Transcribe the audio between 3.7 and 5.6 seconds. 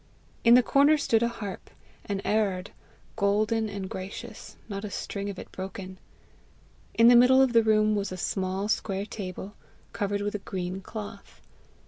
gracious, not a string of it